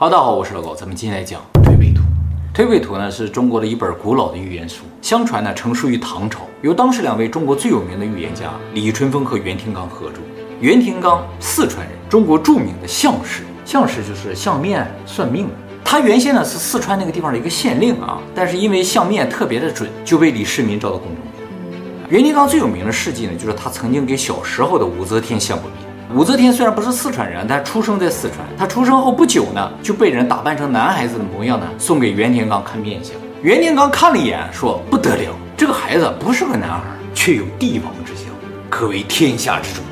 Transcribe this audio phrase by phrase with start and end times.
[0.00, 2.02] 好，大家好，我是老高，咱们今天来讲《推背图》。
[2.54, 10.20] 《推背图》呢是中国的一本古老的寓言书，相传呢成书于唐朝，由当时两位中国最有名的预言家李淳风和袁天罡合著。
[10.60, 15.54] 袁天罡，四川人，中国著名的相士，相士就是相面算命的。
[15.84, 21.16] 他原先呢是四川那个地方的一个县令啊，但是因为相面特别的准，就被李世民招到宫中。
[22.08, 25.87] 袁天罡最有名的事迹呢，就是他曾经给小时候的武则天相过命。
[26.14, 28.38] 武则天虽然不是四川人，但出生在四川。
[28.56, 33.14] 她出生后不久呢，就被人打扮成男孩子的模样呢，送给袁天罡看面相。
[33.42, 36.80] 袁天罡看了一眼，说：“不得了，这个孩子不是个男孩，
[37.12, 38.24] 却有帝王之相，
[38.70, 39.82] 可谓天下之主。”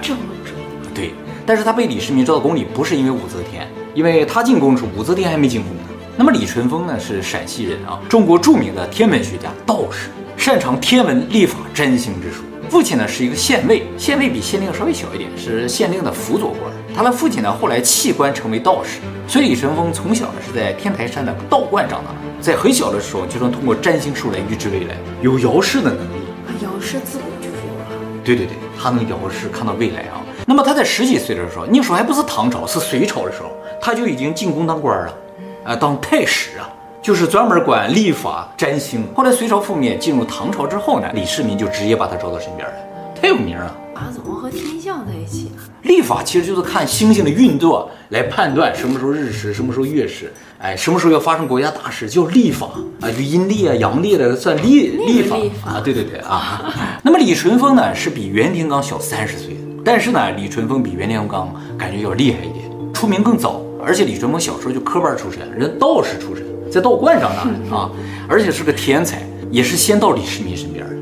[0.00, 0.54] 这么准？
[0.94, 1.12] 对。
[1.44, 5.82] 但是他被李世民召到宫里，不是因为武则天，因为他进宫时武则天还没进宫呢。
[6.16, 12.44] 那么李淳风呢，是陕西人啊，中国著名的天文学家、道士，擅长天文、历法、占星之术。
[12.68, 16.62] 父亲呢是一个县尉，县尉比县令稍微小一点，是县令的辅佐官。
[16.94, 26.24] 他的父亲呢后来弃官成为道士，所以李淳风从小呢是在天台山的道观长大的，在很小的时候就能通过占星术来预知未来，有遥视的能力。
[26.62, 27.86] 遥视自古就有了。
[28.24, 30.22] 对对对，他能遥视看到未来啊。
[30.46, 35.18] 那么他在十几岁的时候，那时候还不是唐朝，是隋朝的时候，他就已经进宫当官了，
[35.64, 36.68] 啊，当太史啊。
[37.04, 39.04] 就是专门管历法占星。
[39.14, 42.74] 后来隋朝覆灭，进入唐朝之后呢，李世民就直接把他招到身边来，
[43.20, 43.66] 太有名了。
[43.92, 45.62] 啊，怎么和天象在一起呢？
[45.82, 52.70] 历法其实就是看星星的运作来判断什么时候日食，什么时候月食，哎，什么时候要发生国家大事，叫历法
[53.02, 55.82] 啊，就阴历啊、阳历的算历历法啊。
[55.84, 56.72] 对对对啊。
[57.04, 66.43] 那么李淳风呢是比袁天罡小三十岁，但是呢，李淳风比袁天罡感觉要厉害一点，出名更早，而且李淳风小时候就科班出身，人道士出身。
[66.74, 67.88] 在道观长大的啊，
[68.28, 70.92] 而且是个天才，也是先到李世民身边的。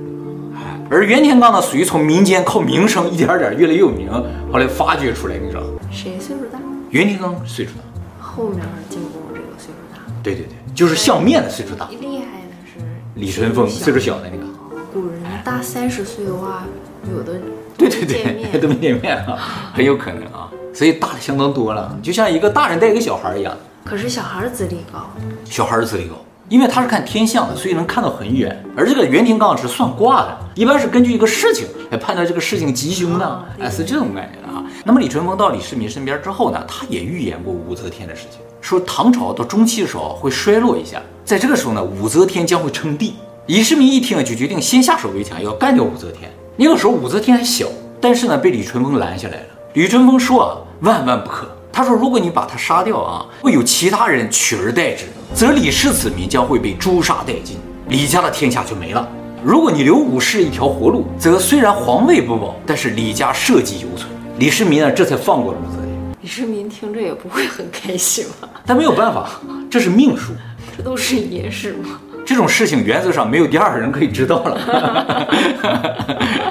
[0.90, 4.10] 而袁天罡呢，属于从民间靠名声一点点越来越有名，
[4.52, 5.62] 后来发掘出来，你知道？
[5.90, 6.58] 谁岁数大？
[6.90, 7.80] 袁天罡岁数大。
[8.20, 10.02] 后面进宫这个岁数大。
[10.22, 11.88] 对对对，就是相面的岁数大。
[11.88, 12.84] 厉害的是
[13.14, 14.44] 李淳风岁数小的那个。
[14.92, 16.64] 古人大三十岁的话，
[17.10, 17.40] 有的
[17.78, 23.56] 对对对都没见面啊，很有可能啊，所以大的相当多了，就像一个大人带一个小孩一样。
[23.84, 25.10] 可是小孩的资历高，
[25.44, 26.14] 小孩的资历高，
[26.48, 28.64] 因为他是看天象的，所以能看到很远。
[28.76, 34.64] 而这个袁天罡是算卦的，一般是根据一个事情来判断这个事情吉凶的，哦、哎，是这种感觉的啊。
[34.84, 43.14] 那么李淳风到李世民身边之后呢，他也预言过武则天的事情，说唐朝到中期的时候会衰落一下，在这个时候呢，武则天将会称帝。
[43.46, 46.30] 李世民一听就决定先下手为强，要干掉武则天。
[46.56, 47.66] 那个时候武则天还小，
[48.00, 49.46] 但是呢被李淳风拦下来了。
[49.72, 51.46] 李淳风说啊，万万不可。
[51.72, 57.56] 他说：“如果你把他杀掉啊，会有其他人取而代之，则李氏子民将会被诛杀殆尽，
[57.88, 59.08] 李家的天下就没了。
[59.42, 65.88] 如果你留武氏一条活路，则虽然皇位不保，但是李家社稷犹存。”李世民啊，这才放过了武则天。
[66.20, 68.48] 李世民听着也不会很开心吧？
[68.66, 69.40] 但没有办法，
[69.70, 70.34] 这是命数，
[70.76, 71.98] 这都是野史吗？
[72.24, 75.28] 这种事情原则上没有第二个人可以知道了，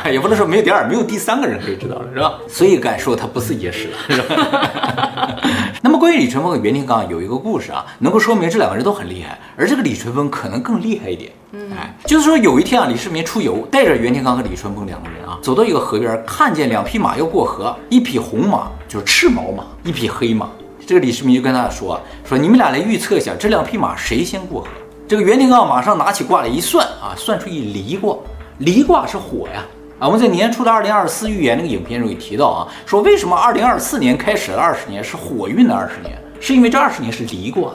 [0.11, 2.33] 也不能说没有第二，没有第三个人可以知道了，是吧？
[2.47, 5.39] 所以敢说他不是野史了，是吧？
[5.81, 11.31] 那么关于李淳风和袁天罡有一个故事啊，能够说明这两个人都很厉害，而这个李淳风可能更厉害一点。
[11.53, 20.49] 嗯，哎，就是说有一天啊，李世民出游，带着袁天罡和李淳风两个人啊，走到一个河边，看见两匹马要过河，一匹红马就是赤毛马，一匹黑马。
[20.85, 24.67] 这个李世民就跟他说：“说你们俩来预测一下，这两匹马谁先过河？”
[25.11, 28.15] 这个袁天罡马上拿起卦来一算啊，算出一离卦，
[28.59, 29.61] 离卦是火呀
[29.99, 30.07] 啊！
[30.07, 37.71] 我们在年初的二零二四预言那个影片中也提到啊，说为什么二零二四年开始的二十年是火运的二十年，是因为这二十年是离卦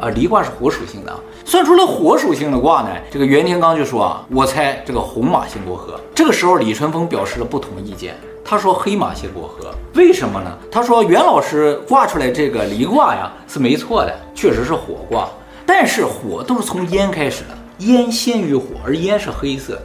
[0.00, 1.12] 啊，离卦是火属性的，
[1.44, 5.98] 算出了火属性的卦呢，这个袁天罡就说啊，我猜这个红马先过河。
[6.14, 8.14] 这个时候李淳风表示了不同意见，
[8.44, 10.56] 他说黑马先过河，为什么呢？
[10.70, 15.28] 他说袁老师挂出来这个离卦呀是没错的，确实是火卦。
[15.70, 19.82] 但是火都是从烟开始的，烟先于火，而烟是黑色的，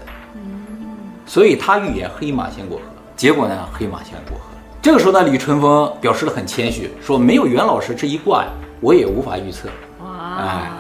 [1.26, 2.84] 所以他预言黑马先过河。
[3.18, 4.46] 结果呢，黑马先过河。
[4.82, 8.50] 这个时候呢，李淳风表示的很谦虚，说没有袁老师这一卦呀，
[8.80, 9.68] 我也无法预测。
[10.02, 10.40] 哇，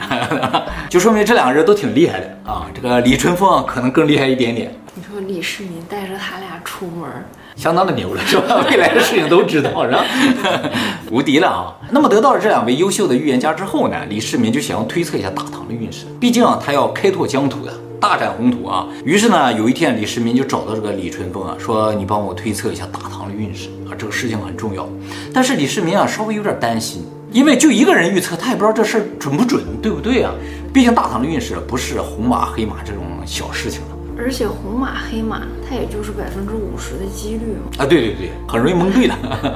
[0.09, 2.67] 哎，就说明这两个人都挺厉害的啊。
[2.73, 4.73] 这个李淳风可能更厉害一点点。
[4.95, 7.09] 你说李世民带着他俩出门。
[7.55, 8.65] 相当的牛了，是吧？
[8.69, 10.03] 未来的事情都知道，是吧？
[11.11, 11.75] 无敌了啊！
[11.91, 18.88] 那么得到了这两位优秀的预言家之后呢，李世民就想要推测一下大唐的运势，毕竟啊，他要开拓疆土的，大展宏图啊。
[19.05, 24.89] 于是呢，有一天李世民就找到这个李淳风啊，说：“你帮我推测一下大唐的运势啊，这个事情很重要。”
[25.33, 30.31] 但是李世民啊，稍微有点担心，因为就一个人预测，他也不知道这事儿准不准，对不对啊？
[30.73, 33.88] 毕竟大唐的运势不是红马黑马这种小事情了。
[34.18, 37.71] 而且红马黑马，它也就是百分之五十的几率嘛。
[37.80, 39.15] 啊，对对对，很容易蒙对的。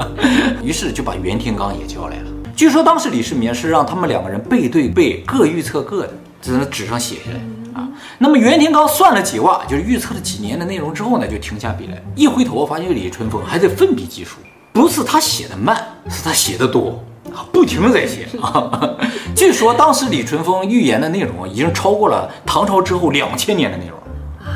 [0.63, 2.25] 于是就把袁天罡也叫来了。
[2.55, 7.87] 据说当时李世民是让他们两个人背对背，各预测各的，在那纸上写下来啊。
[8.17, 14.37] 那么袁天罡算了几卦，就是预测了几年的内容之后呢，就停下笔来，一回头发现李淳风还在奋笔疾书，
[14.73, 15.77] 不是他写的慢，
[16.09, 17.03] 是他写的多。
[17.51, 18.97] 不停的在写啊！
[19.35, 23.99] 据说当时李淳风预言的内容已经超过了唐朝之后两千年的内容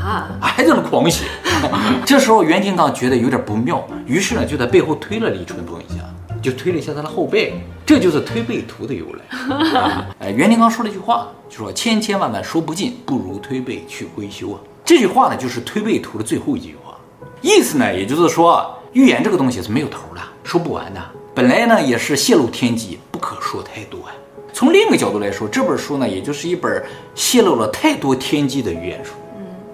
[0.02, 1.26] 啊，还在那狂写。
[2.06, 6.04] 这时候袁天罡觉得有点不妙，于是呢就在背后推了李淳风一下，
[6.42, 7.54] 就推了一下他的后背，
[7.86, 10.06] 这就是推背图的由来。
[10.20, 14.60] 哎，袁天罡说了一句话，就说千千万万说不尽，不如推背去归休啊。
[14.84, 16.96] 这句话呢就是推背图的最后一句话，
[17.42, 21.02] 意思呢也就是说预言这个东西是没有头的，说不完的。
[21.34, 24.12] 本来呢也是泄露天机，不可说太多啊。
[24.52, 26.84] 从另一个角度来说，这本书呢也就是一本
[27.16, 29.12] 泄露了太多天机的预言书。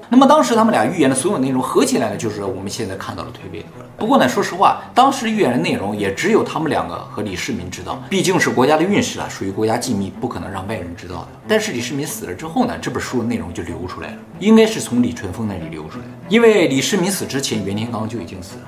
[0.10, 3.86] 那么当时他们俩预言的所有内容合起来呢，就是我们现在看到的推背图了。
[3.98, 11.28] 不过呢，说实话，当时预言的内容也只有他们两个和李世民知道，毕竟是国家的运势啊，属于国家机密，不可能让外人知道的。
[11.48, 18.64] 但是李世民死了之后呢，这本书的内容就流出来了，应该是从李淳风那里流出来的，因为李世民死之前，袁天罡就已经死了。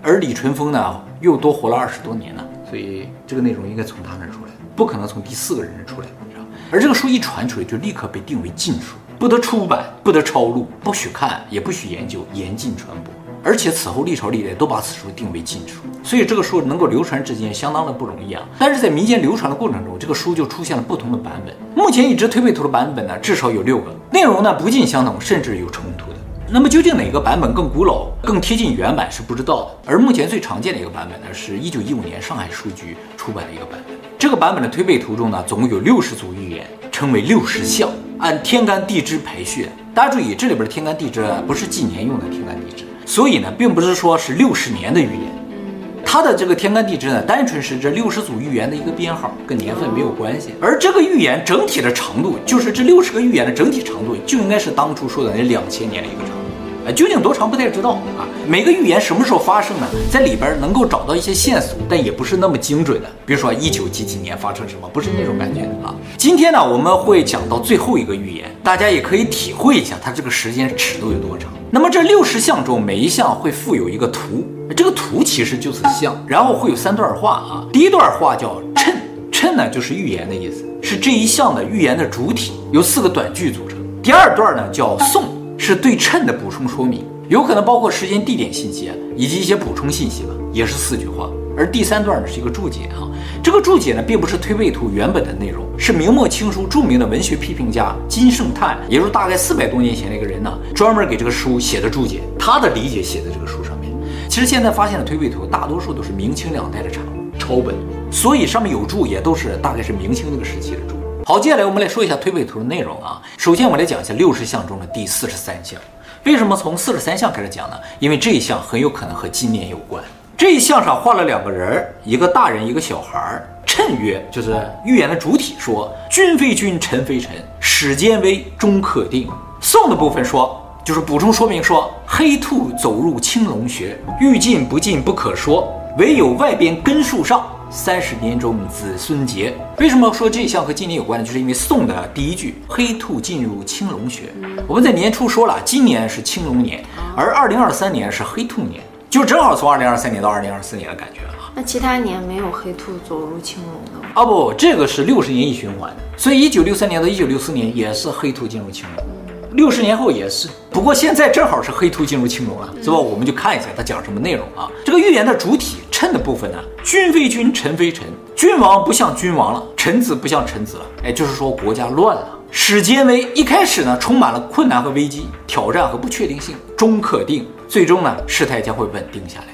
[0.00, 6.44] 而李淳风呢，又多活了二十多年呢，所以这个内容应该从他那儿出来，不可能从第四个人那出来，你知道。
[6.70, 13.14] 而这个书一传出来，就立刻被定为禁书，不得出版，不得抄录，不许看，也不许研究，严禁传播。
[13.40, 18.42] 而且此后历朝历代都把此书定为禁书，所以这个书能够流传至今，相当的不容易啊。
[18.58, 21.54] 但是在民间流传的过程中，这个书就出现了不同的版本。
[21.72, 26.16] 目前已知推背图的版本呢，至少有六个，内容呢不尽相同，甚至有冲突的。
[26.50, 29.92] 那么究竟哪个版本更古老、更贴近原版是不知道的。
[29.92, 33.96] 而目前最常见的一个版本呢，是一九一五年上海书局出版的一个版本。
[34.18, 37.88] 这个版本的推背图中呢，总共有六十组预言，称为六十象，
[38.22, 39.68] 按天干地支排序。
[39.92, 46.02] 大家注意，这里边的天干地支不是纪年用的天干地支，所以呢，并不是说是六十年的预言。
[46.04, 50.50] 它的这个天干地支呢，单纯是这六十组预言的一个编号，跟年份没有关系。
[50.60, 56.41] 而这个预言整体的长度，就是这六十个预言的整体长度，就应该是当初说的那两千年的一个长度。
[56.84, 58.26] 呃，究竟多长不太知道啊。
[58.46, 59.86] 每个预言什么时候发生呢？
[60.10, 63.08] 在里边能够找到一些线索，但也不是那么精准的。
[63.24, 65.94] 比如说一九几几年发生什么，不是那种感觉啊。
[66.16, 71.52] 今天呢，我们会讲到最后一个预言，大家也可以体会一下它这个时间尺度有多长。
[71.70, 74.44] 那么这六十项中，每一项会附有一个图，
[74.76, 77.64] 这个图其实就是象，然后会有三段话啊。
[77.72, 78.92] 第一段话叫谶，
[79.30, 83.78] 谶呢就是预言的意思，是这一项的预言的主体，由四个短句组成。
[84.02, 85.41] 第二段呢叫颂。
[85.62, 91.30] 是对称的补充说明，有可能包括时间、地点信息以及一些补充信息吧，也是四句话。
[91.56, 93.06] 而第三段呢是一个注解啊，
[93.44, 103.92] 这个注解呢并不是推背图原本的内容，是明末清初著名的文学批评家金圣叹，也就是大概四百多年前的一个人呢，专门给这个书写的注解，他的理解写在这个书上面。
[104.28, 107.72] 其实现在发现的推背图大多数都是明清两代的产物抄本，
[108.10, 111.01] 所以上面有注也都是大概是明清那个时期的注。
[111.24, 113.22] 好，接下来我们来说一下推背图的内容啊。
[113.38, 115.80] 首先，我们来讲一下六十象中的第四十三象。
[116.24, 117.76] 为什么从四十三象开始讲呢？
[118.00, 120.02] 因为这一象很有可能和今年有关。
[120.36, 123.48] 这一象上画了两个人，一个大人，一个小孩儿。
[123.64, 127.30] 谶曰，就是预言的主体说：君非君，臣非臣，
[127.60, 129.28] 始间危，终可定。
[129.60, 137.46] 颂的部分说，就是补充说明说：黑兔走入青龙穴，欲进不进不可说，唯有外边根树上。
[137.74, 141.24] 三十年中子孙结，为什么说这一项和今年有关呢？
[141.24, 144.24] 就是因为宋的第一句“黑兔进入青龙穴”，
[144.68, 146.84] 我们在年初说了，今年是青龙年，
[147.16, 151.34] 而二零二三年是黑兔年，就正好从二零二三年到二零二四年的感觉了。
[151.54, 154.12] 那其他年没有黑兔走入青龙的吗？
[154.16, 159.06] 啊不，这个是六十年一循环，所以一九六三年到一九六四年也是黑兔进入青龙。
[159.52, 162.96] 六十年后也是，不过现在正好是黑兔进入青龙啊，是吧？
[162.96, 164.70] 我们就看一下它讲什么内容啊。
[164.84, 168.04] 这个预言的主体谶的部分呢，君非君，臣非臣，
[168.34, 170.82] 君王不像君王了，臣子不像臣子了。
[171.04, 172.26] 哎，就是说国家乱了。
[172.50, 179.46] 始间危，一开始呢充满了困难和危机、挑战和不确定性，终可定，最终呢事态将会稳定下来。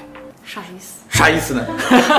[0.43, 0.93] 啥意思？
[1.07, 1.63] 啥意思呢？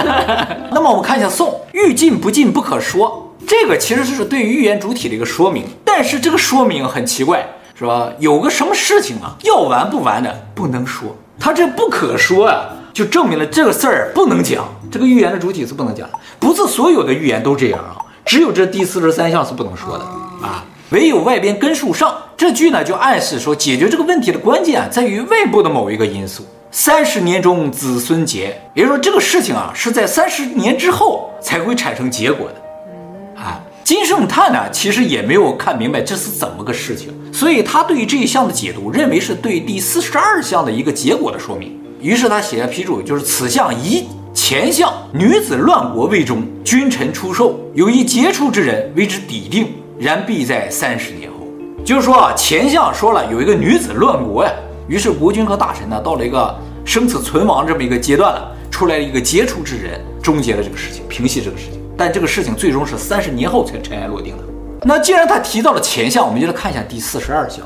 [0.70, 7.44] 那么我们看一下宋，欲进不进不可说，这个其实是对于预言主体的一个说明，但是这个说明很奇怪。
[7.74, 8.12] 是吧？
[8.18, 14.64] 有个什么事情啊，要完不完的不能说，他这不可说啊，就证明了这个事儿不能讲。
[14.90, 20.04] 这个预言的主体是不能讲，不是所有的预言都这样啊，只有这第四十三项是不能说的
[20.44, 20.64] 啊。
[20.90, 26.44] 唯有外边根树上，这句呢就暗示说，解决这个问题的关键啊，在于外部的某一个因素。
[26.72, 33.60] 三十年中子孙结，也就是说这个事情啊，是在三十年之后才会产生结果的，啊。
[33.82, 41.79] 金圣叹呢，其实也没有看明白这是怎么个事情，所以他对于这一项的解读，认为是对第四十二项的一个结果的说明。
[42.00, 51.36] 于是他写下批注，就是此象以前项女子乱国未终，君臣出售，有一杰出之人为之抵定，然必在三十年后。
[51.84, 54.50] 就是说啊，前项说了有一个女子乱国呀，
[54.88, 56.54] 于是国君和大臣呢到了一个
[56.86, 61.80] 生死存亡这么一个阶段了，出来了一个杰出之人，终结了这个事情，平息这个事情。
[61.98, 64.44] 但这个事情最终是三十年后才尘埃落定的。
[64.82, 67.60] 那既然他提到了前项，我们就来看一下第四十二项。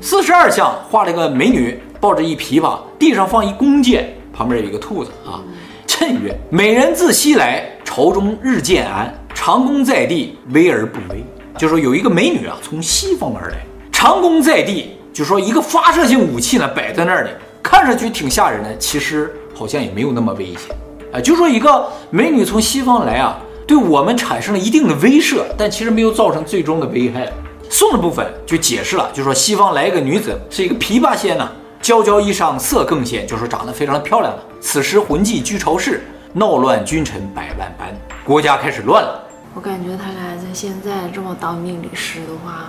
[0.00, 5.42] 四十二项画了一个美女抱着一琵琶，地上放一弓箭，旁边有一个兔子啊。
[5.86, 9.12] 谶曰：美人自西来，朝中日渐安。
[9.34, 11.24] 长弓在地，危而不危。
[11.56, 13.56] 就说有一个美女啊，从西方而来，
[13.92, 17.30] 长弓在地，就说一个发射性武器呢摆在那里，
[17.62, 20.76] 看上去挺吓人的，其实好像也没有那么危险。
[21.12, 27.32] 啊，就说一个美女从西方来啊，对我们产生了一定的威慑，但其实没有造成最终的危害。
[27.70, 31.48] 宋的部分就解释了，就说西方来一个女子，是一个琵琶仙呢，
[31.88, 34.42] 皎皎衣裳色更鲜，就说长得非常的漂亮了。
[34.60, 36.02] 此时魂悸居朝市，
[36.34, 37.88] 闹乱君臣百万般，
[38.26, 39.18] 国家开始乱了。
[39.54, 42.68] 我感觉他俩在现在这么当命理师的话，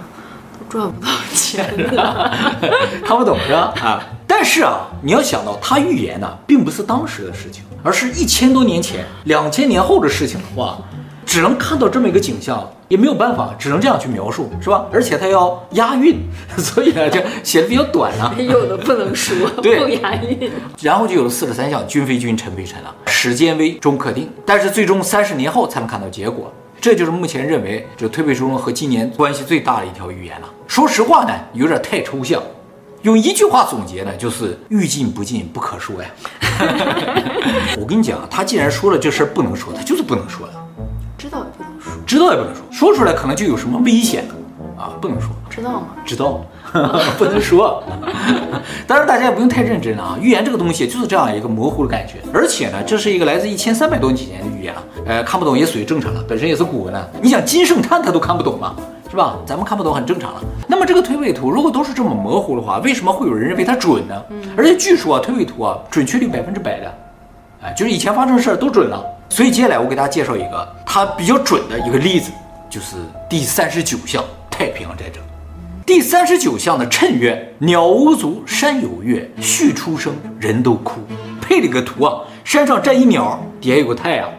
[0.57, 2.33] 都赚不到钱了。
[3.03, 3.73] 看不懂是吧？
[3.81, 10.77] 啊，但是啊，你要想到他预言呢，并不是当时的事情，而是一千多年前、两千年后的事情的话，
[11.29, 14.83] 只能看到这么一个景象，也没有办法，只能这样去描述，是吧？
[14.91, 16.17] 而且它要押韵，
[16.57, 18.33] 所以呢，就写的比较短了。
[18.39, 20.51] 有的不能说， 对，不押韵。
[20.81, 24.27] 然后就有了四十三项，君非君，臣非臣了，始见危，终可定。
[24.43, 26.51] 但是最终三十年后才能看到结果。
[26.81, 30.49] 这就是目前认为这推背书中和今年关系最大的一条预言了。
[30.65, 32.41] 说实话呢，有点太抽象，
[33.03, 36.09] 用一句话总结呢，就是欲尽不尽，不可说呀。
[37.79, 40.53] 我跟你讲，他既然说了这事儿不能说，他就是不能说的。
[42.09, 44.23] 知道也不能说，说，出来可能就有什么危险
[44.75, 45.29] 啊，不能说。
[45.47, 45.87] 知道吗？
[46.03, 46.41] 知道，
[47.19, 47.83] 不能说。
[48.87, 50.17] 当然，大家也不用太认真啊。
[50.19, 54.83] 预言这个东西就是这样一个模糊的感觉，而且呢，这是一个来自一千三百多年前的预言了。
[55.05, 57.07] 呃，看不懂也属于正常了，本身也是古文了。
[57.21, 58.73] 你想金圣叹他都看不懂嘛，
[59.11, 59.37] 是吧？
[59.45, 60.41] 咱们看不懂很正常了。
[60.67, 64.15] 那么这个推背图如果都是这么模糊的话，为什么会有人认为它准呢？
[64.57, 66.91] 而且据说啊，推背图啊准确率百分之百的，
[67.61, 69.05] 哎，就是以前发生的事儿都准了。
[69.29, 72.31] 所以接下来我给大家介绍一个它比较准的一个例子，
[72.69, 72.95] 就是
[73.29, 75.21] 第三十九项太平洋战争。
[75.85, 80.99] 第三十九项的谶曰：鸟无足，山有月，畜出生，人都哭。
[81.41, 84.29] 配了个图啊，山上站一鸟，底下有个太阳。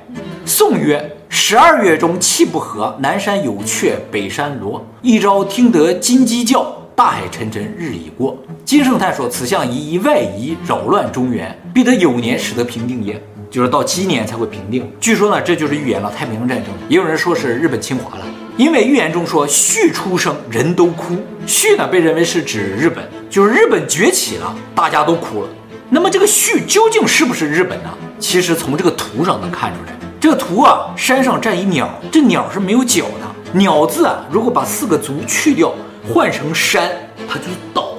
[0.45, 4.85] 宋曰：十二月中气不和，南山有雀，北山罗。
[5.03, 8.37] 一朝听得金鸡叫，大海沉沉日已过。
[8.65, 13.21] 金圣叹说：此象宜以外夷，扰乱中原，必得有年，使得平定也。
[13.50, 14.88] 就是到鸡年才会平定。
[15.00, 16.73] 据说呢，这就是预言了太平洋战争。
[16.88, 18.25] 也有人说是日本侵华了。
[18.57, 21.16] 因为预言中说畜出生，人都哭。
[21.47, 25.49] 畜呢，被认为是指日本，就是日本崛起了，大家都哭了。
[25.88, 27.90] 那么这个畜究竟是不是日本呢？
[28.19, 29.92] 其实从这个图上能看出来。
[30.21, 33.59] 这个图啊，山上站一鸟，这鸟是没有脚的。
[33.59, 35.75] 鸟字啊，如果把四个足去掉，
[36.07, 36.90] 换成山，
[37.26, 37.95] 它就是岛。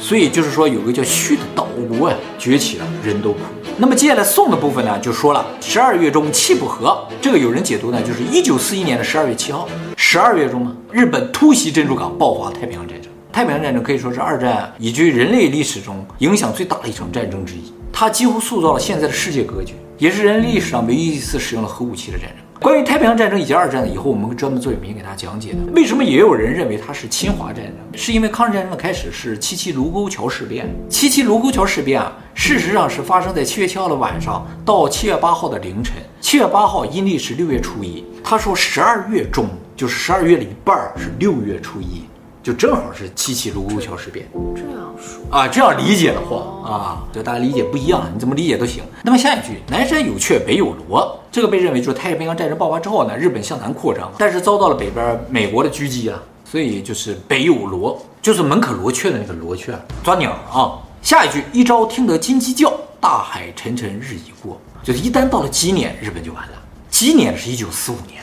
[0.00, 3.40] 所以就是说，有个叫畜的岛国啊，崛起了，人都哭。
[3.76, 13.10] 那么接下来宋的部分呢，就说了十二月中气不和，这个有人解读呢，就是一九四一年的十二月七号，十二月中嘛，日本突袭珍珠港，爆发太平洋战争。
[13.32, 22.36] 太平洋战争可以说是二战以及人类历史中影响最大的一场战争之一，它几乎塑造了现在的世界格局，也是人类历史上唯一一次使用了核武器的战争。
[22.60, 25.72] 关于太平洋战争以及二战的，以后我们专门做影片给大家讲解的。
[25.72, 27.74] 为什么也有人认为它是侵华战争？
[27.98, 30.68] 是因为抗日战争的开始是七七卢沟桥事变。
[30.86, 35.96] 七七卢沟桥事变啊，事实上是发生在七月七号的晚上到七月八号的凌晨。
[36.20, 42.02] 七月八号阴历是六月初一，他说十二月中就是十二月的一半是六月初一。
[42.50, 44.26] 就正好是七七卢沟桥事变，
[44.56, 48.82] 这样说啊，这样理解的话啊，就大家理解不一样，你怎么理解都行。
[49.04, 60.74] 那么下一句，南山有雀，北有罗，这个被认为就是太平洋战争爆发之后呢，日本向南扩张，但是遭到了北边美国的狙击啊，所以就是北有罗，就是门可罗雀的那个罗雀，抓鸟啊。
[61.02, 66.54] 下一句，一朝听得金鸡叫，大海沉沉日已过，就是一旦到了鸡年，日本就完了。
[66.90, 68.20] 鸡年是一九四五年，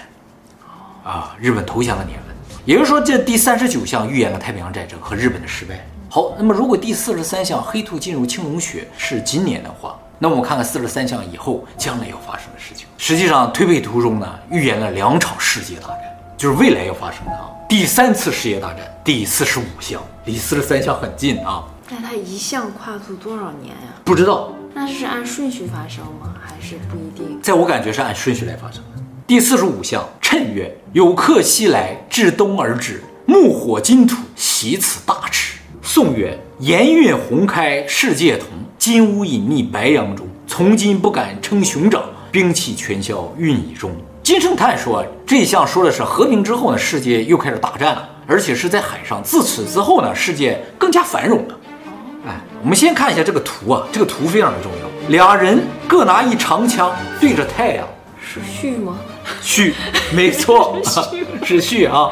[1.06, 2.27] 啊，日本投降的年份。
[2.68, 5.88] 也就是说，这第三十九项预言了太平洋战争和日本的失败。
[6.10, 12.86] 好，那么如果第四十三项黑兔进入青龙穴是今年的话，那我们看看四十三项以后将来要发生的事情。
[12.98, 16.00] 实际上，推背图中呢预言了两场世界大战，
[16.36, 17.50] 就是未来要发生的啊。
[17.70, 21.64] 第三次世界大战，第四十五项离四十三项很近啊。
[21.90, 23.96] 那它一项跨度多少年呀？
[24.04, 24.52] 不知道。
[24.74, 26.36] 那是按顺序发生吗？
[26.44, 27.42] 还是不一定？
[27.42, 28.97] 在我感觉是按顺序来发生的。
[29.28, 35.58] 第四十五项，趁曰：有客西来，至东而止，木火金土，喜此大池。
[35.82, 40.26] 颂曰：盐运红开，世界同，金屋隐匿白杨中。
[40.48, 43.92] 从今不敢称雄长，兵器全销运以终。
[44.24, 49.22] 金圣叹说，这一项说的是和平之后呢，世界又开始大战了，而且是在海上。
[49.22, 51.60] 自此之后呢，世界更加繁荣了。
[52.28, 55.10] 哎，我们先看一下这个图啊，这个图非常的重要。
[55.10, 57.86] 俩人各拿一长枪对着太阳，
[58.22, 58.98] 是旭吗？
[59.48, 59.74] 旭，
[60.12, 60.78] 没错，
[61.42, 62.12] 是序啊。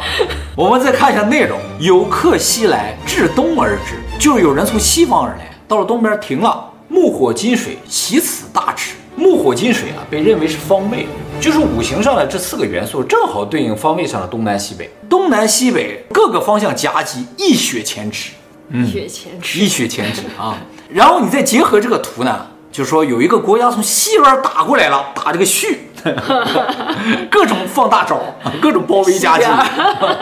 [0.56, 6.72] 我们再看一下内容：有客西来，至东而止，就是有人从西方而来，到了东边停了。
[6.88, 8.96] 木火金水，其此大池。
[9.18, 11.08] 木火金水啊，被认为是方位，
[11.42, 14.89] 就是五行上的这四个元素，正好对应方位上的东南西北。
[15.10, 18.32] 东南西北各个方向夹击，一雪前耻。
[18.72, 20.58] 一雪前耻，一雪前耻啊！
[20.89, 25.85] 然后你再结合这个图呢，就是说有一个国家从西边打过来了，打这个旭，
[27.29, 28.19] 各种放大招，
[28.62, 29.45] 各种包围夹击，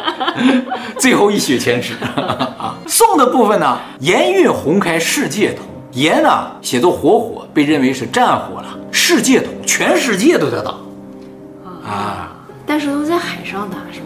[0.98, 2.76] 最后一雪前耻啊！
[2.88, 10.72] 宋的部分呢，炎运红开世界统，炎呢写作火火，被认为是战火了，世界统，全世界都在打
[11.86, 12.32] 啊，
[12.66, 14.06] 但是都在海上打是吗？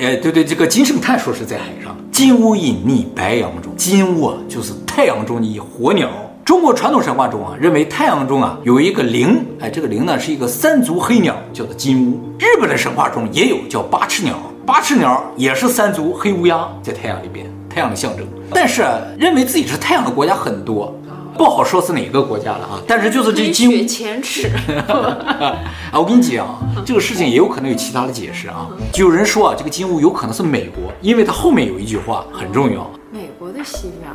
[0.00, 1.96] 哎，对对，这个金圣叹说是在海上。
[2.10, 6.08] 金乌隐匿白阳中，金乌啊就是太阳中的一火鸟。
[6.52, 12.20] 中国传统神话中啊，认为太阳中啊有一个灵，哎，这个灵呢是一个三足黑鸟，叫做金乌。
[12.38, 18.26] 日本的神话中也有叫八翅鸟，八翅鸟也是三足黑乌鸦，在太阳里边，太阳的象征。
[18.50, 18.84] 但是
[19.18, 20.94] 认为自己是太阳的国家很多。
[21.38, 24.50] 不好说是哪个国家了啊，但是就是这金乌雪前耻
[24.86, 25.56] 啊！
[25.94, 28.68] 我跟你讲啊，这个事情也有可能有其他的解释啊。
[28.92, 32.86] 就有人说啊，这个金乌有可能是美国，因为它后面有一句话很重要。
[33.10, 34.10] 美国的西边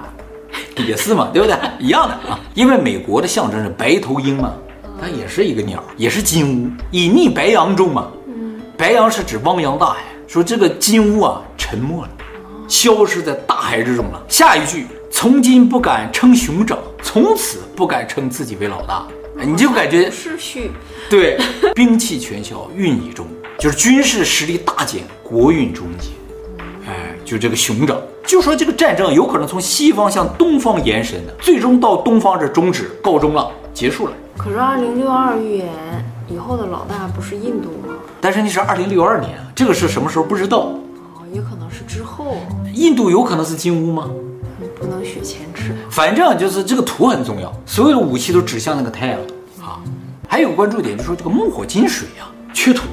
[0.86, 1.56] 也是嘛，对不对？
[1.80, 4.54] 一样的啊，因为美国的象征是白头鹰嘛，
[5.02, 8.08] 它也是一个鸟，也是金乌，隐匿白羊中嘛。
[8.78, 12.10] 白羊是指汪洋大海，说这个金乌啊沉没了，
[12.68, 14.22] 消失在大海之中了。
[14.28, 14.86] 下一句。
[15.10, 20.70] 从今不敢称雄长，从此不敢称自己为老大，你就感觉失序。
[21.10, 21.40] 对，
[21.74, 23.26] 兵器全销运已终，
[23.58, 26.10] 就是军事实力大减，国运终结。
[27.28, 34.14] 哎，就这个熊掌，就说这个战争有可能从西方向东方延伸的，最终到东方这终止告终了，结束了。
[34.38, 35.68] 可是二零六二预言
[36.30, 37.96] 以后的老大不是印度吗？
[38.22, 40.60] 但是那是二零六二年，这个是什么时候不知道？
[40.60, 42.38] 哦，也可能是之后。
[42.74, 44.10] 印度有可能是金乌吗？
[44.80, 49.20] 不能雪前耻，反正就是这个图很重要，所有的武器都指向那个太阳
[49.60, 49.82] 啊。
[50.28, 52.84] 还有个关注点，就是说这个木火金水呀、啊，缺土。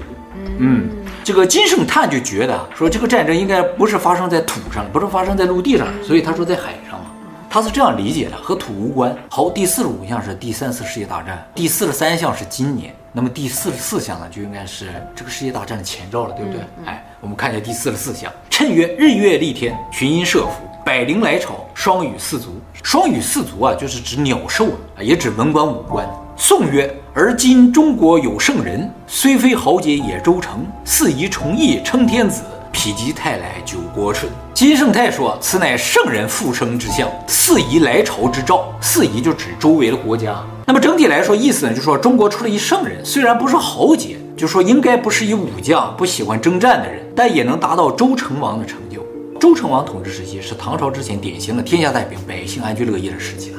[0.59, 0.89] 嗯，
[1.25, 7.07] 这个金圣叹就觉得说这个战争应该不是发生在土上，不是发生在陆地上，所以他说在海上嘛，
[7.49, 9.17] 他是这样理解的，和土无关。
[9.31, 16.61] 好，第四十五项是第三次世界大战，第四十三项是今年，那么第四十四项呢，就应该是这个世界大战的前兆了，对不对？
[16.85, 20.53] 哎，我们看一下第四十四项，谶曰：日月丽天，群阴设伏。
[20.85, 22.61] 百灵来朝，双羽四足。
[22.83, 26.07] 双羽四足啊，就是指鸟兽啊，也指文官武官。
[26.37, 34.29] 颂曰：而今中国有圣人，虽非豪杰也周成，四夷崇义称天子，否极泰来九国春。
[34.53, 38.65] 金圣泰说：此乃圣人复生之象，四夷来朝之兆。
[38.81, 40.45] 四夷就指周围的国家。
[40.67, 49.01] 那么整体来说，意思呢，就是说中国出了一圣人，虽然不是豪杰，就说应该不是一武将，不喜欢征战的人，但也能达到周成王的成就。
[49.39, 53.59] 周成王统治时期是唐朝之前典型的天下太平、百姓安居乐业的时期了。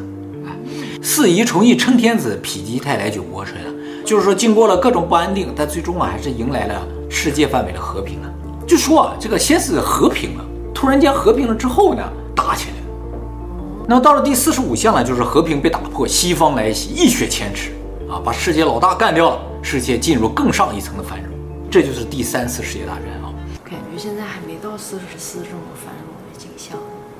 [1.06, 3.72] 啊，四夷重义称天子，否极泰来九国春啊，
[4.04, 8.34] 就是说经过了各种不安定，但最终啊还是迎来了世界范围的和平了。
[8.65, 12.02] 就说啊，这个先是和平了，突然间和平了之后呢，
[12.36, 12.86] 打起来了。
[13.88, 17.70] 那么到了第四十五项呢，就是和平被打破，西方来袭，一雪前耻
[18.10, 21.32] 啊，把世界老大干掉了，世界进入更上一层的繁荣，
[21.70, 23.30] 这就是第三次世界大战啊。
[23.63, 26.76] 感觉现在还没到四十四这么繁荣的景象。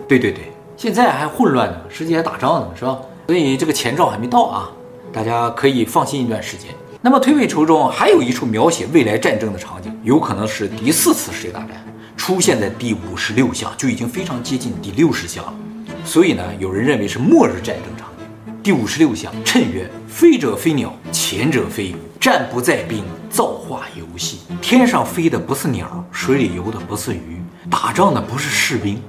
[0.08, 3.00] 对对对，现在还混乱呢，世界还打仗呢，是吧？
[3.27, 4.69] 所以这个前兆还没到啊，
[5.11, 6.69] 大家可以放心一段时间。
[7.01, 11.69] 那么推背图中还有一处描写未来战争的场景，有可能是第四次世界大战，
[12.15, 15.53] 出现在第五十六项，就已经非常接近第六十项了。
[16.03, 18.25] 所以呢，有人认为是末日战争场景。
[18.61, 21.95] 第五十六项，趁曰：飞者飞鸟，潜者飞鱼。
[22.19, 24.39] 战不在兵，造化游戏。
[24.59, 28.99] 天上飞的不是鸟，水里游的不是鱼，打仗的不是士兵。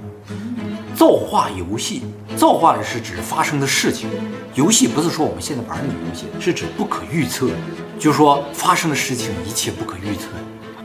[0.97, 2.01] 造化游戏，
[2.35, 4.09] 造化的是指发生的事情，
[4.55, 7.47] 游戏不是说我们现在玩那个游戏，是指不可预测，
[7.99, 10.23] 就是说发生的事情一切不可预测。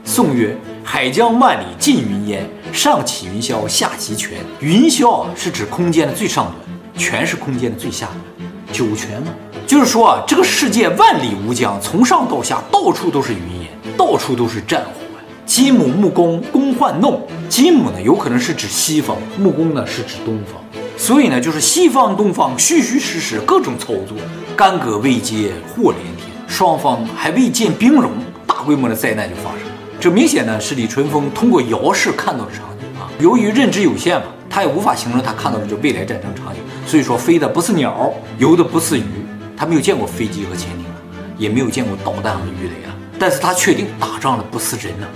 [0.05, 4.39] 宋曰：海江万里尽云烟，上起云霄，下极泉。
[4.61, 9.33] 云霄啊，是指空间的最上端，泉是空间的最下端，九泉嘛。
[9.67, 15.02] 就是说啊，这个世界万里无疆，从上到下到处都是云烟，到处都是战火。
[15.53, 20.59] 金母木工工患弄，金母呢有可能是指西方，木工呢是指东方。
[20.97, 24.17] 所以呢，就是西方东方虚虚实实各种操作，
[24.57, 26.27] 干戈未接祸连天。
[26.49, 28.13] 双方还未见兵戎，
[28.47, 29.75] 大规模的灾难就发生了。
[30.01, 33.13] 这明显呢是李淳风通过遥视看到的场景啊。
[33.21, 39.05] 由于认知有限嘛，他也无法形容他看到的这未来战争场景，所以说飞的不是鸟，游的不是鱼，
[39.55, 40.97] 他没有见过飞机和潜艇啊，
[41.37, 42.97] 也没有见过导弹和鱼雷啊。
[43.19, 45.07] 但是他确定打仗的不是人呢，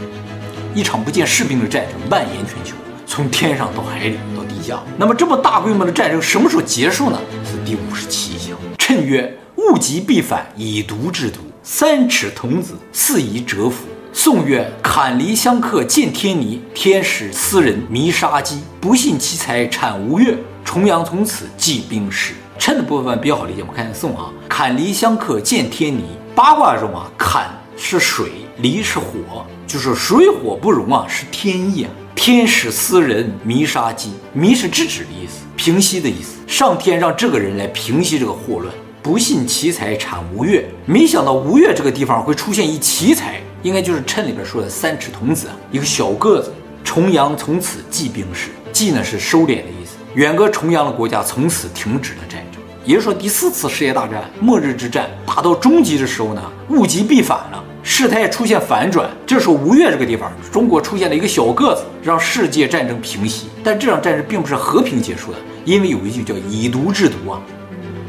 [0.77, 4.79] 一场不见士兵的战争蔓延全球，从天上到海里到地下。
[4.99, 7.19] 那么这么大规模的战争什么时候结束呢？
[7.51, 8.55] 是第五十七象。
[8.77, 9.35] 谶曰。
[9.57, 11.41] 物极必反，以毒制毒。
[11.63, 13.87] 三尺童子，肆以蛰伏。
[14.13, 16.61] 宋曰：坎离相克，见天倪。
[16.75, 18.61] 天使斯人，弥杀机。
[18.79, 20.37] 不信其才，产无月。
[20.63, 22.35] 重阳从此，祭兵时。
[22.59, 24.31] 谶的部分比较好理解，我们看下宋啊。
[24.47, 26.05] 坎离相克，见天倪。
[26.35, 31.91] 八卦中啊，坎是水，离是火，就是水火不容啊，是天意啊。
[32.15, 34.13] 天使斯人，弥杀机。
[34.33, 36.37] 弥是制止的意思，平息的意思。
[36.47, 38.73] 上天让这个人来平息这个祸乱。
[39.03, 46.53] 不信奇才产无月，没想到无月这个地方会出现一奇才，应该就是谶里边说的三尺童子啊，一个小个子。
[46.83, 49.97] 重阳从此祭兵时，祭呢是收敛的意思。
[50.15, 59.09] 远隔重阳的国家从此停止了战争，也就是说第四次世界大战末日之战打到终极的时候呢，物极必反了，事态出现反转。
[59.25, 63.47] 这时候吴越这个地方，中国出现了一个小个子，让世界战争平息。
[63.63, 67.41] 但这场战争并不是和平结束的，因为有一句叫以毒制毒啊。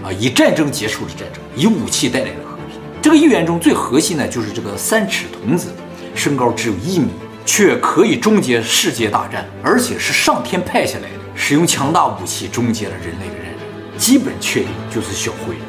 [0.03, 2.81] 啊，以战争结束的战争，以武器带来了和平。
[3.03, 5.67] 这个预言中最核心的就是这个三尺童子，
[6.15, 7.09] 身高只有一米，
[7.45, 13.99] 却可以终结世界大战，而且是上天派下来的，使用强大武器终结了人类的战争。
[13.99, 15.61] 基本确定就是小灰人，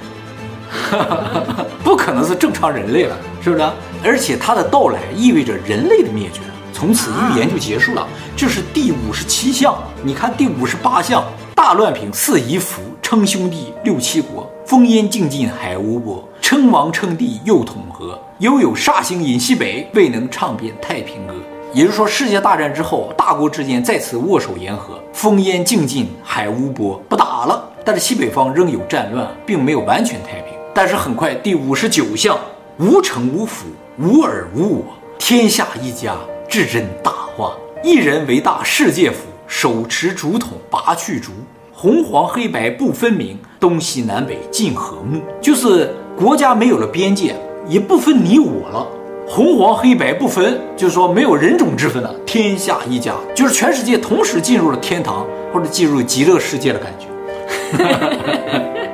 [1.84, 3.62] 不可能是正常人类了，是不是？
[4.04, 6.40] 而且他的到来意味着人类的灭绝，
[6.72, 8.06] 从此预言就结束了。
[8.36, 11.24] 这是第五十七项，你看第五十八项，
[11.54, 12.82] 大乱平，四夷服。
[13.00, 16.22] 称兄弟六七国，烽烟尽尽海无波。
[16.42, 21.32] 称王称帝又统合，犹有煞星隐西北，未能唱遍太平歌。
[21.72, 27.66] 也就是说，世界大战之后，大国之间再次握手言和，烽烟尽尽海无波，不打了。
[27.82, 30.57] 但是西北方仍有战乱，并没有完全太平。
[30.80, 32.38] 但是很快，第五十九项，
[32.78, 33.66] 无城无府，
[33.98, 34.84] 无尔无我，
[35.18, 36.14] 天下一家，
[36.48, 37.52] 至真大化。
[37.82, 41.32] 一人为大世界辅，手持竹筒拔去竹。
[41.72, 47.34] 红黄黑白不分明，东西南北尽和睦，就是国家没有了边界，
[47.66, 48.86] 也不分你我了。
[49.26, 52.14] 红黄黑白不分，就是说没有人种之分了。
[52.24, 57.08] 天下一家，就是全世界同时进入了天堂或者进入极乐世界的感觉。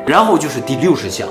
[0.06, 1.28] 然后就是第六十项，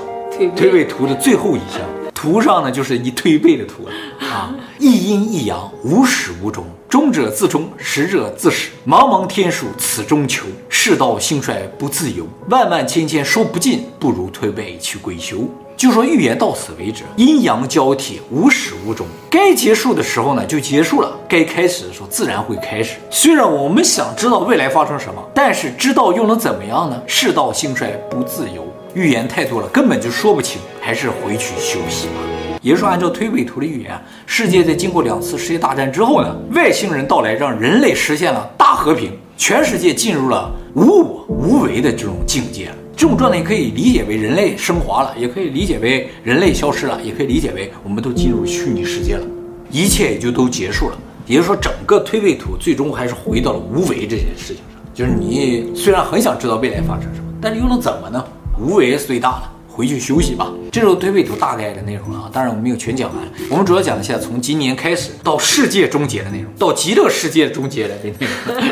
[0.56, 1.80] 推背图的最后一项，
[2.12, 3.86] 图上呢就是一推背的图
[4.20, 6.64] 啊， 一阴一阳，无始无终。
[6.88, 8.70] 终者自终，始者自始。
[8.86, 10.46] 茫茫天数，此中求。
[10.68, 15.38] 世道兴衰不自由，万万千千说不尽，不如推背去鬼修。
[15.76, 19.04] 就说预言到此为止，阴阳交替，无始无终。
[19.28, 22.94] 该结束的时候呢，就结束了；该开始的时候，自然会开始。
[23.10, 27.02] 虽然我们想知道未来发生什么，但是知道又能怎么样呢？
[27.08, 32.14] 世道兴衰不自由，预言太多了，根本就说不清，还是回去休息吧。
[32.62, 33.92] 也就是说，按照推背图的预言，
[34.24, 42.70] 世界在经过两次世界大战之后呢，外星人到来，让人类实现了大和平，全世界进入了无我无为的这种境界。
[42.96, 49.26] 这种状态可以理解为人类升华了，也可以理解为人类消失了，也可以理解为我们都进入虚拟世界了，
[49.70, 50.96] 一切也就都结束了。
[51.26, 54.64] 也就是说，整个推背图最终还是回到了无为这件事情上。
[54.94, 58.24] 就是你虽然很想知道未来发生什么，但是又能怎么呢？
[58.58, 59.42] 无为是最大的。
[59.76, 60.52] 回去休息吧。
[60.70, 63.24] 这是推背图大概的内容啊，当然我们没有全讲完。
[63.50, 68.14] 我们主要讲一下从今年开始到世界终结的内容，到极乐世界终结的内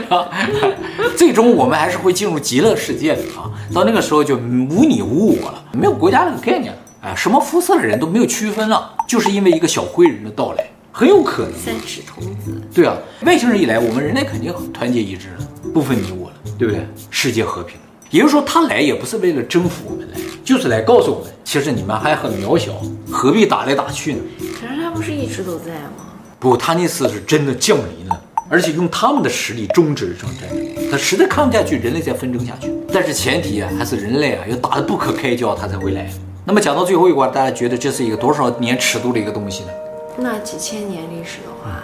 [0.08, 0.24] 容。
[1.18, 6.78] 最终我们还是会进入极乐世界的啊，到那个时候就无你无我了，没有国家这个概念了。
[7.00, 11.52] 哎，什么肤色的人都没有区分了，就是因为一个小灰人的到来，很有可能。
[11.58, 12.62] 三尺童子。
[12.72, 16.86] 对啊，外星人一来，我们人类肯定很团结一致了，不分你我了，对不对？
[17.10, 17.76] 世界和平。
[18.12, 22.72] 也就是说，他来也不是为了征服我们来，就是来告诉我们，其实你们还很渺小，
[23.10, 24.20] 何必打来打去呢？
[24.60, 26.12] 可是他不是一直都在吗？
[26.38, 30.90] 不，他那次是真的降临了，而且用他们的实力终止这场战争。
[30.90, 32.70] 他实在看不下去，人类再纷争下去。
[32.92, 36.06] 但是前提啊，还是人类啊要打得不可开交，他才会来。
[36.44, 39.70] 那么讲到最后一关，大家觉得这是一个多少年尺度的一个东西呢？
[40.18, 41.82] 那几千年历史的话，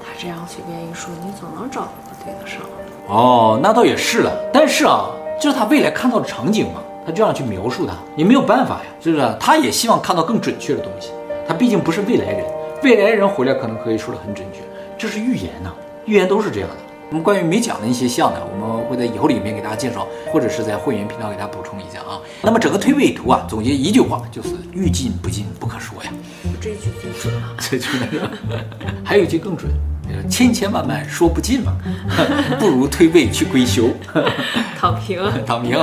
[0.00, 1.88] 他这样随便一说，你总能找个
[2.24, 2.60] 对得上。
[3.06, 4.32] 哦，那倒也是了。
[4.52, 5.08] 但是啊。
[5.40, 6.82] 这是他未来看到的场景嘛？
[7.06, 9.36] 他这样去描述它，也没有办法呀，是不是？
[9.40, 11.10] 他也希望看到更准确的东西。
[11.48, 12.44] 他毕竟不是未来人，
[12.82, 14.60] 未来人回来可能可以说得很准确。
[14.98, 15.72] 这是预言呐，
[16.04, 16.76] 预言都是这样的。
[17.08, 22.20] 那么关于没讲的一些项呢，我们会在以后里面给大家介绍，或者是在会员频道给大家补充一下啊。
[22.42, 26.12] 那么整个推背图啊，总结一句话就是欲进不进不可说呀。
[26.44, 27.88] 我这一句最准了， 这句
[29.02, 29.72] 还有一句更准，
[30.28, 31.72] 千千万万说不尽嘛，
[32.58, 33.88] 不如推背去归休，
[34.78, 35.78] 躺平， 躺平。